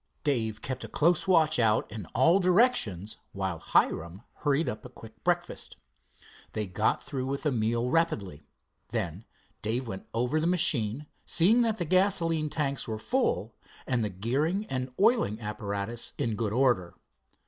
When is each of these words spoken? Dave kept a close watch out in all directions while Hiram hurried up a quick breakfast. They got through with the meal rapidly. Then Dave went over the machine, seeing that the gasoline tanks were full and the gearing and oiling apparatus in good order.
Dave 0.23 0.63
kept 0.63 0.83
a 0.83 0.87
close 0.87 1.27
watch 1.27 1.59
out 1.59 1.91
in 1.91 2.07
all 2.15 2.39
directions 2.39 3.17
while 3.33 3.59
Hiram 3.59 4.23
hurried 4.37 4.67
up 4.67 4.83
a 4.83 4.89
quick 4.89 5.23
breakfast. 5.23 5.77
They 6.53 6.65
got 6.65 7.03
through 7.03 7.27
with 7.27 7.43
the 7.43 7.51
meal 7.51 7.87
rapidly. 7.91 8.47
Then 8.89 9.25
Dave 9.61 9.87
went 9.87 10.07
over 10.11 10.39
the 10.39 10.47
machine, 10.47 11.05
seeing 11.27 11.61
that 11.61 11.77
the 11.77 11.85
gasoline 11.85 12.49
tanks 12.49 12.87
were 12.87 12.97
full 12.97 13.53
and 13.85 14.03
the 14.03 14.09
gearing 14.09 14.65
and 14.71 14.89
oiling 14.99 15.39
apparatus 15.39 16.13
in 16.17 16.35
good 16.35 16.51
order. 16.51 16.95